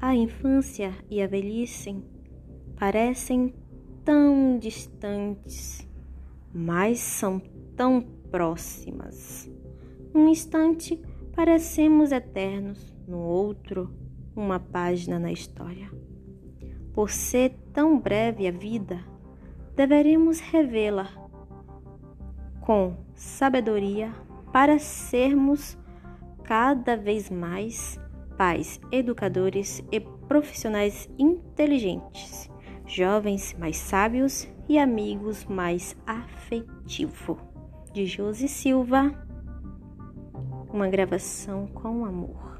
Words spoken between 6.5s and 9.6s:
mas são tão próximas.